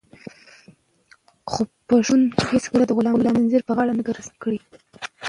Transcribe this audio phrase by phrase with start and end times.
[1.51, 4.03] خو پښتنو هيڅکله د غلامۍ زنځير په غاړه نه
[4.43, 4.53] کړ.